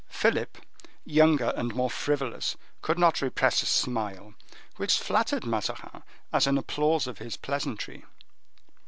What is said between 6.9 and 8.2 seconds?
of his pleasantry.